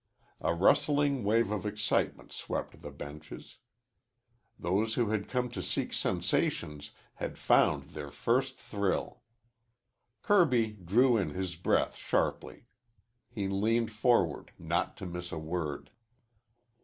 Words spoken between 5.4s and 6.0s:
to seek